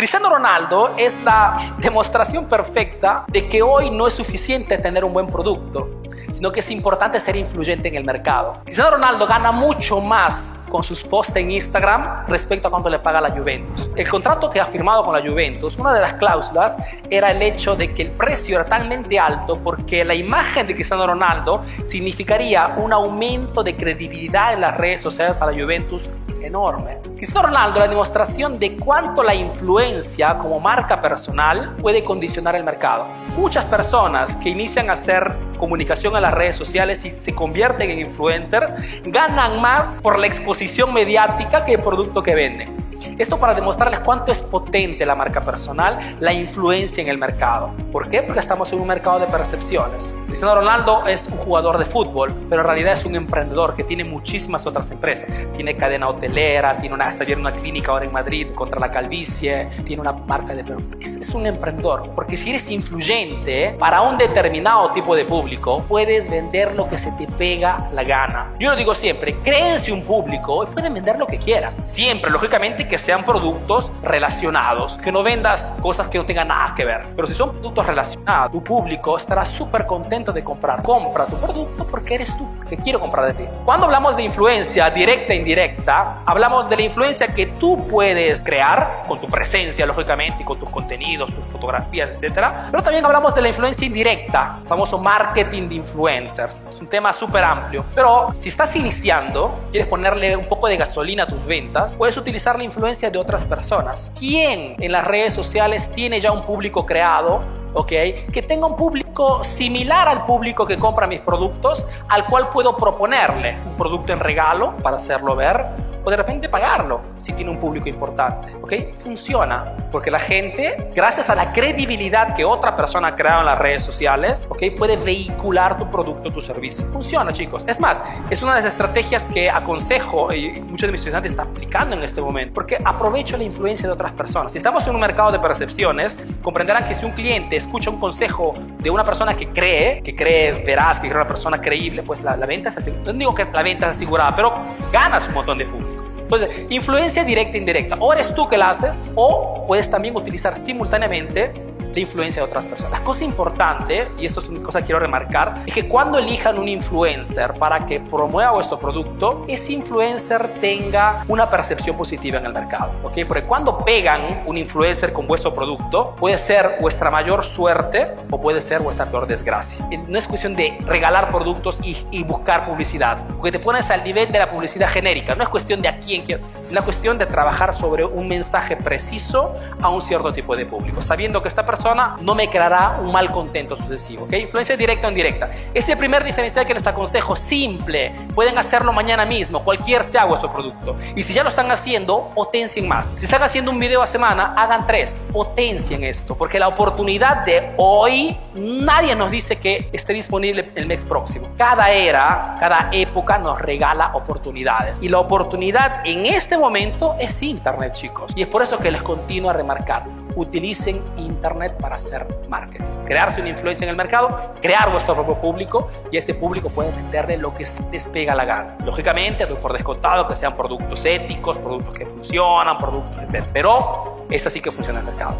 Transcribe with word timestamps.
Cristiano 0.00 0.30
Ronaldo 0.30 0.94
es 0.96 1.22
la 1.24 1.74
demostración 1.76 2.48
perfecta 2.48 3.26
de 3.28 3.46
que 3.46 3.60
hoy 3.60 3.90
no 3.90 4.06
es 4.06 4.14
suficiente 4.14 4.78
tener 4.78 5.04
un 5.04 5.12
buen 5.12 5.26
producto, 5.26 6.00
sino 6.30 6.50
que 6.50 6.60
es 6.60 6.70
importante 6.70 7.20
ser 7.20 7.36
influyente 7.36 7.88
en 7.88 7.96
el 7.96 8.04
mercado. 8.04 8.62
Cristiano 8.64 8.92
Ronaldo 8.92 9.26
gana 9.26 9.52
mucho 9.52 10.00
más 10.00 10.54
con 10.70 10.82
sus 10.82 11.02
posts 11.02 11.36
en 11.36 11.50
Instagram 11.50 12.26
respecto 12.28 12.68
a 12.68 12.70
cuánto 12.70 12.88
le 12.88 12.98
paga 12.98 13.20
la 13.20 13.30
Juventus. 13.30 13.90
El 13.94 14.08
contrato 14.08 14.48
que 14.48 14.60
ha 14.60 14.66
firmado 14.66 15.04
con 15.04 15.14
la 15.14 15.20
Juventus, 15.20 15.76
una 15.76 15.92
de 15.92 16.00
las 16.00 16.14
cláusulas 16.14 16.76
era 17.10 17.30
el 17.32 17.42
hecho 17.42 17.76
de 17.76 17.92
que 17.92 18.02
el 18.02 18.10
precio 18.12 18.56
era 18.56 18.64
talmente 18.64 19.18
alto 19.18 19.58
porque 19.62 20.04
la 20.04 20.14
imagen 20.14 20.66
de 20.66 20.74
Cristiano 20.74 21.06
Ronaldo 21.06 21.64
significaría 21.84 22.76
un 22.78 22.92
aumento 22.92 23.62
de 23.62 23.76
credibilidad 23.76 24.54
en 24.54 24.62
las 24.62 24.76
redes 24.78 25.02
sociales 25.02 25.42
a 25.42 25.46
la 25.46 25.52
Juventus 25.52 26.08
enorme. 26.42 26.98
Cristiano 27.16 27.48
Ronaldo 27.48 27.80
la 27.80 27.88
demostración 27.88 28.58
de 28.58 28.76
cuánto 28.76 29.22
la 29.22 29.34
influencia 29.34 30.38
como 30.38 30.58
marca 30.60 31.00
personal 31.00 31.76
puede 31.76 32.02
condicionar 32.02 32.56
el 32.56 32.64
mercado. 32.64 33.06
Muchas 33.36 33.64
personas 33.66 34.36
que 34.36 34.48
inician 34.48 34.88
a 34.88 34.94
hacer 34.94 35.34
comunicación 35.60 36.16
en 36.16 36.22
las 36.22 36.34
redes 36.34 36.56
sociales 36.56 37.04
y 37.04 37.10
se 37.10 37.34
convierten 37.34 37.90
en 37.90 38.00
influencers 38.00 38.74
ganan 39.04 39.60
más 39.60 40.00
por 40.02 40.18
la 40.18 40.26
exposición 40.26 40.92
mediática 40.92 41.64
que 41.64 41.74
el 41.74 41.80
producto 41.80 42.22
que 42.22 42.34
venden. 42.34 42.89
Esto 43.18 43.38
para 43.38 43.54
demostrarles 43.54 44.00
cuánto 44.00 44.32
es 44.32 44.42
potente 44.42 45.06
la 45.06 45.14
marca 45.14 45.42
personal, 45.42 46.16
la 46.20 46.32
influencia 46.32 47.02
en 47.02 47.08
el 47.08 47.18
mercado. 47.18 47.72
¿Por 47.92 48.08
qué? 48.08 48.22
Porque 48.22 48.40
estamos 48.40 48.72
en 48.72 48.80
un 48.80 48.86
mercado 48.86 49.18
de 49.18 49.26
percepciones. 49.26 50.14
Cristiano 50.26 50.54
Ronaldo 50.54 51.02
es 51.06 51.26
un 51.28 51.38
jugador 51.38 51.78
de 51.78 51.84
fútbol, 51.84 52.32
pero 52.48 52.62
en 52.62 52.66
realidad 52.66 52.92
es 52.92 53.04
un 53.04 53.16
emprendedor 53.16 53.74
que 53.74 53.84
tiene 53.84 54.04
muchísimas 54.04 54.66
otras 54.66 54.90
empresas. 54.90 55.28
Tiene 55.54 55.76
cadena 55.76 56.08
hotelera, 56.08 56.76
tiene 56.76 56.94
una, 56.94 57.08
está 57.08 57.24
una 57.36 57.52
clínica 57.52 57.92
ahora 57.92 58.04
en 58.04 58.12
Madrid 58.12 58.48
contra 58.54 58.78
la 58.78 58.90
calvicie, 58.90 59.68
tiene 59.84 60.02
una 60.02 60.12
marca 60.12 60.54
de 60.54 60.64
es, 61.00 61.16
es 61.16 61.34
un 61.34 61.46
emprendedor. 61.46 62.10
Porque 62.14 62.36
si 62.36 62.50
eres 62.50 62.70
influyente 62.70 63.76
para 63.78 64.02
un 64.02 64.18
determinado 64.18 64.92
tipo 64.92 65.16
de 65.16 65.24
público, 65.24 65.84
puedes 65.88 66.30
vender 66.30 66.74
lo 66.74 66.88
que 66.88 66.98
se 66.98 67.10
te 67.12 67.26
pega 67.26 67.88
la 67.92 68.04
gana. 68.04 68.52
Yo 68.58 68.70
lo 68.70 68.76
digo 68.76 68.94
siempre, 68.94 69.38
créense 69.42 69.92
un 69.92 70.02
público 70.02 70.64
y 70.64 70.66
pueden 70.66 70.94
vender 70.94 71.18
lo 71.18 71.26
que 71.26 71.38
quieran. 71.38 71.84
Siempre, 71.84 72.30
lógicamente, 72.30 72.86
que 72.90 72.98
sean 72.98 73.24
productos 73.24 73.92
relacionados, 74.02 74.98
que 74.98 75.12
no 75.12 75.22
vendas 75.22 75.72
cosas 75.80 76.08
que 76.08 76.18
no 76.18 76.26
tengan 76.26 76.48
nada 76.48 76.74
que 76.74 76.84
ver. 76.84 77.02
Pero 77.14 77.26
si 77.26 77.34
son 77.34 77.52
productos 77.52 77.86
relacionados, 77.86 78.50
tu 78.50 78.64
público 78.64 79.16
estará 79.16 79.44
súper 79.44 79.86
contento 79.86 80.32
de 80.32 80.42
comprar. 80.42 80.82
Compra 80.82 81.24
tu 81.26 81.36
producto 81.36 81.86
porque 81.86 82.16
eres 82.16 82.36
tú, 82.36 82.48
que 82.68 82.76
quiero 82.76 82.98
comprar 83.00 83.26
de 83.26 83.34
ti. 83.34 83.48
Cuando 83.64 83.86
hablamos 83.86 84.16
de 84.16 84.24
influencia 84.24 84.90
directa 84.90 85.32
e 85.32 85.36
indirecta, 85.36 86.22
hablamos 86.26 86.68
de 86.68 86.76
la 86.76 86.82
influencia 86.82 87.28
que 87.28 87.46
tú 87.46 87.86
puedes 87.86 88.42
crear 88.42 89.02
con 89.06 89.20
tu 89.20 89.28
presencia, 89.28 89.86
lógicamente, 89.86 90.42
y 90.42 90.44
con 90.44 90.58
tus 90.58 90.68
contenidos, 90.68 91.32
tus 91.32 91.44
fotografías, 91.46 92.10
etcétera. 92.10 92.66
Pero 92.72 92.82
también 92.82 93.04
hablamos 93.04 93.34
de 93.36 93.42
la 93.42 93.48
influencia 93.48 93.86
indirecta, 93.86 94.58
famoso 94.66 94.98
marketing 94.98 95.68
de 95.68 95.76
influencers. 95.76 96.64
Es 96.68 96.80
un 96.80 96.88
tema 96.88 97.12
súper 97.12 97.44
amplio. 97.44 97.84
Pero 97.94 98.34
si 98.40 98.48
estás 98.48 98.74
iniciando, 98.74 99.60
quieres 99.70 99.88
ponerle 99.88 100.36
un 100.36 100.48
poco 100.48 100.66
de 100.66 100.76
gasolina 100.76 101.22
a 101.22 101.26
tus 101.28 101.46
ventas, 101.46 101.96
puedes 101.96 102.16
utilizar 102.16 102.56
la 102.58 102.64
influencia 102.64 102.79
influencia 102.80 103.10
de 103.10 103.18
otras 103.18 103.44
personas. 103.44 104.10
¿Quién 104.18 104.74
en 104.78 104.92
las 104.92 105.06
redes 105.06 105.34
sociales 105.34 105.92
tiene 105.92 106.18
ya 106.18 106.32
un 106.32 106.46
público 106.46 106.86
creado? 106.86 107.42
¿ok? 107.74 107.88
Que 108.32 108.42
tenga 108.48 108.66
un 108.66 108.74
público 108.74 109.44
similar 109.44 110.08
al 110.08 110.24
público 110.24 110.66
que 110.66 110.78
compra 110.78 111.06
mis 111.06 111.20
productos, 111.20 111.84
al 112.08 112.24
cual 112.24 112.48
puedo 112.48 112.78
proponerle 112.78 113.54
un 113.66 113.76
producto 113.76 114.14
en 114.14 114.20
regalo 114.20 114.78
para 114.78 114.96
hacerlo 114.96 115.36
ver 115.36 115.89
o 116.04 116.10
de 116.10 116.16
repente 116.16 116.48
pagarlo 116.48 117.00
si 117.18 117.32
tiene 117.32 117.50
un 117.50 117.58
público 117.58 117.88
importante. 117.88 118.54
¿Ok? 118.62 118.98
Funciona 118.98 119.76
porque 119.90 120.10
la 120.10 120.18
gente, 120.18 120.90
gracias 120.94 121.30
a 121.30 121.34
la 121.34 121.52
credibilidad 121.52 122.34
que 122.34 122.44
otra 122.44 122.76
persona 122.76 123.08
ha 123.08 123.16
creado 123.16 123.40
en 123.40 123.46
las 123.46 123.58
redes 123.58 123.82
sociales, 123.82 124.46
¿ok? 124.48 124.62
Puede 124.78 124.96
vehicular 124.96 125.78
tu 125.78 125.90
producto, 125.90 126.32
tu 126.32 126.40
servicio. 126.40 126.86
Funciona, 126.88 127.32
chicos. 127.32 127.64
Es 127.66 127.80
más, 127.80 128.02
es 128.30 128.42
una 128.42 128.54
de 128.54 128.62
las 128.62 128.72
estrategias 128.72 129.26
que 129.26 129.50
aconsejo 129.50 130.32
y 130.32 130.60
muchos 130.60 130.88
de 130.88 130.92
mis 130.92 131.00
estudiantes 131.00 131.32
están 131.32 131.48
aplicando 131.48 131.96
en 131.96 132.02
este 132.02 132.20
momento 132.20 132.54
porque 132.54 132.78
aprovecho 132.84 133.36
la 133.36 133.44
influencia 133.44 133.86
de 133.86 133.92
otras 133.92 134.12
personas. 134.12 134.52
Si 134.52 134.58
estamos 134.58 134.86
en 134.86 134.94
un 134.94 135.00
mercado 135.00 135.32
de 135.32 135.38
percepciones, 135.38 136.18
comprenderán 136.42 136.86
que 136.86 136.94
si 136.94 137.04
un 137.04 137.12
cliente 137.12 137.56
escucha 137.56 137.90
un 137.90 137.98
consejo 137.98 138.54
de 138.78 138.90
una 138.90 139.04
persona 139.04 139.36
que 139.36 139.48
cree, 139.48 140.02
que 140.02 140.14
cree 140.14 140.52
veraz, 140.64 141.00
que 141.00 141.08
cree 141.08 141.20
una 141.20 141.28
persona 141.28 141.60
creíble, 141.60 142.02
pues 142.02 142.22
la, 142.22 142.36
la 142.36 142.46
venta 142.46 142.68
es 142.68 142.76
asegurada. 142.76 143.12
No 143.12 143.18
digo 143.18 143.34
que 143.34 143.44
la 143.44 143.62
venta 143.62 143.88
es 143.88 143.96
asegurada, 143.96 144.34
pero 144.34 144.52
ganas 144.92 145.26
un 145.28 145.34
montón 145.34 145.58
de 145.58 145.66
público. 145.66 145.89
Entonces, 146.32 146.66
influencia 146.70 147.24
directa 147.24 147.56
e 147.56 147.60
indirecta. 147.60 147.96
O 147.98 148.12
eres 148.12 148.32
tú 148.34 148.48
que 148.48 148.56
la 148.56 148.70
haces, 148.70 149.10
o 149.16 149.64
puedes 149.66 149.90
también 149.90 150.16
utilizar 150.16 150.56
simultáneamente 150.56 151.52
la 151.92 152.00
influencia 152.00 152.42
de 152.42 152.46
otras 152.46 152.66
personas. 152.66 153.00
La 153.00 153.04
cosa 153.04 153.24
importante, 153.24 154.08
y 154.18 154.26
esto 154.26 154.40
es 154.40 154.48
una 154.48 154.62
cosa 154.62 154.80
que 154.80 154.86
quiero 154.86 155.00
remarcar, 155.00 155.64
es 155.66 155.74
que 155.74 155.88
cuando 155.88 156.18
elijan 156.18 156.58
un 156.58 156.68
influencer 156.68 157.54
para 157.54 157.86
que 157.86 158.00
promueva 158.00 158.52
vuestro 158.52 158.78
producto, 158.78 159.44
ese 159.48 159.72
influencer 159.72 160.54
tenga 160.60 161.24
una 161.28 161.50
percepción 161.50 161.96
positiva 161.96 162.38
en 162.38 162.46
el 162.46 162.52
mercado. 162.52 162.92
¿ok? 163.02 163.18
Porque 163.26 163.44
cuando 163.44 163.78
pegan 163.78 164.44
un 164.46 164.56
influencer 164.56 165.12
con 165.12 165.26
vuestro 165.26 165.52
producto, 165.52 166.14
puede 166.16 166.38
ser 166.38 166.76
vuestra 166.80 167.10
mayor 167.10 167.44
suerte 167.44 168.14
o 168.30 168.40
puede 168.40 168.60
ser 168.60 168.80
vuestra 168.80 169.06
peor 169.06 169.26
desgracia. 169.26 169.88
No 170.08 170.18
es 170.18 170.26
cuestión 170.26 170.54
de 170.54 170.78
regalar 170.86 171.30
productos 171.30 171.80
y, 171.82 171.96
y 172.10 172.24
buscar 172.24 172.66
publicidad, 172.66 173.26
porque 173.36 173.52
te 173.52 173.58
pones 173.58 173.90
al 173.90 174.04
nivel 174.04 174.30
de 174.30 174.38
la 174.38 174.50
publicidad 174.50 174.88
genérica. 174.88 175.34
No 175.34 175.42
es 175.42 175.48
cuestión 175.48 175.82
de 175.82 175.88
a 175.88 175.98
quién 175.98 176.24
es 176.28 176.40
una 176.70 176.82
cuestión 176.82 177.18
de 177.18 177.26
trabajar 177.26 177.74
sobre 177.74 178.04
un 178.04 178.28
mensaje 178.28 178.76
preciso 178.76 179.54
a 179.82 179.88
un 179.88 180.00
cierto 180.00 180.32
tipo 180.32 180.54
de 180.54 180.66
público, 180.66 181.02
sabiendo 181.02 181.42
que 181.42 181.48
esta 181.48 181.66
persona 181.66 181.79
no 182.22 182.34
me 182.34 182.48
creará 182.48 183.00
un 183.02 183.10
mal 183.10 183.30
contento 183.30 183.76
sucesivo. 183.76 184.24
¿okay? 184.24 184.42
Influencia 184.42 184.76
directa 184.76 185.06
o 185.06 185.10
indirecta. 185.10 185.50
Es 185.74 185.88
el 185.88 185.96
primer 185.96 186.24
diferencial 186.24 186.66
que 186.66 186.74
les 186.74 186.86
aconsejo, 186.86 187.34
simple. 187.36 188.12
Pueden 188.34 188.58
hacerlo 188.58 188.92
mañana 188.92 189.24
mismo, 189.24 189.62
cualquier 189.62 190.04
sea 190.04 190.24
vuestro 190.24 190.52
producto. 190.52 190.96
Y 191.16 191.22
si 191.22 191.32
ya 191.32 191.42
lo 191.42 191.48
están 191.48 191.70
haciendo, 191.70 192.28
potencien 192.34 192.86
más. 192.86 193.14
Si 193.16 193.24
están 193.24 193.42
haciendo 193.42 193.70
un 193.70 193.78
video 193.78 194.02
a 194.02 194.06
semana, 194.06 194.54
hagan 194.56 194.86
tres. 194.86 195.22
Potencien 195.32 196.04
esto, 196.04 196.34
porque 196.36 196.58
la 196.58 196.68
oportunidad 196.68 197.44
de 197.44 197.72
hoy, 197.76 198.36
nadie 198.54 199.16
nos 199.16 199.30
dice 199.30 199.56
que 199.58 199.88
esté 199.92 200.12
disponible 200.12 200.70
el 200.74 200.86
mes 200.86 201.04
próximo. 201.04 201.48
Cada 201.56 201.90
era, 201.90 202.56
cada 202.60 202.90
época 202.92 203.38
nos 203.38 203.60
regala 203.60 204.12
oportunidades. 204.14 205.00
Y 205.02 205.08
la 205.08 205.18
oportunidad 205.18 206.02
en 206.04 206.26
este 206.26 206.58
momento 206.58 207.16
es 207.18 207.42
Internet, 207.42 207.94
chicos. 207.94 208.32
Y 208.36 208.42
es 208.42 208.48
por 208.48 208.62
eso 208.62 208.78
que 208.78 208.90
les 208.90 209.02
continúo 209.02 209.50
a 209.50 209.54
remarcar 209.54 210.04
utilicen 210.36 211.02
Internet 211.16 211.76
para 211.80 211.96
hacer 211.96 212.26
marketing. 212.48 212.84
Crearse 213.06 213.40
una 213.40 213.50
influencia 213.50 213.84
en 213.84 213.90
el 213.90 213.96
mercado, 213.96 214.54
crear 214.60 214.90
vuestro 214.90 215.14
propio 215.14 215.40
público 215.40 215.90
y 216.10 216.16
ese 216.16 216.34
público 216.34 216.68
puede 216.68 216.90
venderle 216.92 217.36
lo 217.36 217.54
que 217.54 217.66
se 217.66 217.82
les 217.90 218.08
pega 218.08 218.34
la 218.34 218.44
gana. 218.44 218.76
Lógicamente, 218.84 219.46
por 219.46 219.72
descontado 219.72 220.26
que 220.26 220.34
sean 220.34 220.56
productos 220.56 221.04
éticos, 221.04 221.58
productos 221.58 221.94
que 221.94 222.06
funcionan, 222.06 222.78
productos, 222.78 223.34
etc. 223.34 223.44
Pero 223.52 224.26
es 224.30 224.46
así 224.46 224.60
que 224.60 224.70
funciona 224.70 225.00
el 225.00 225.06
mercado. 225.06 225.34